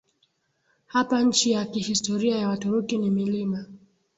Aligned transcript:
hapa 0.85 1.21
Nchi 1.21 1.51
ya 1.51 1.65
kihistoria 1.65 2.37
ya 2.39 2.47
Waturuki 2.49 2.97
ni 2.97 3.09
Milima 3.09 3.65